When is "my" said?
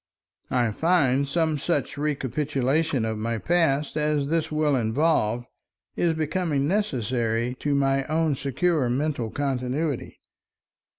3.19-3.37, 7.75-8.05